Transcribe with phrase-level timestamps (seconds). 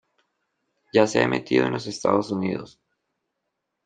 [0.91, 2.81] Ya se ha emitido en los Estados Unidos.